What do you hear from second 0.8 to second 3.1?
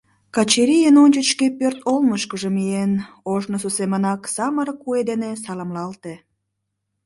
эн ончыч шке пӧрт олмышкыжо миен,